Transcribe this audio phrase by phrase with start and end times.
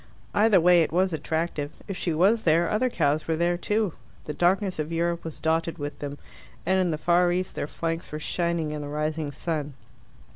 [0.33, 1.71] Either way it was attractive.
[1.87, 3.93] If she was there, other cows were there too.
[4.25, 6.17] The darkness of Europe was dotted with them,
[6.65, 9.75] and in the far East their flanks were shining in the rising sun.